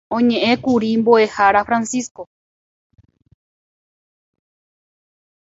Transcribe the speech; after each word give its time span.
Upéikatu 0.15 0.17
oñe'ẽkuri 0.17 0.89
mbo'ehára 0.99 1.61
Francisco 1.67 2.21